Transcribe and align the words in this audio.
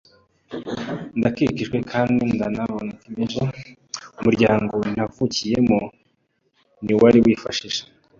ndakijijwe 1.17 1.77
kandi 1.91 2.23
ndanabikomeje, 2.35 3.71
umuryango 4.19 4.75
navukiyemo 4.95 5.79
ntiwari 6.83 7.19
wifashije 7.25 7.81